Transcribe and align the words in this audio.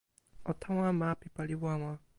o 0.49 0.51
tawa 0.61 0.89
ma 0.99 1.09
pi 1.19 1.27
pali 1.35 1.55
wawa. 1.63 1.91